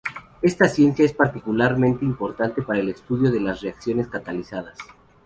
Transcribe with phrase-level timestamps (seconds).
[0.41, 4.75] Esta ciencia es particularmente importante para el estudio de las reacciones catalizadas.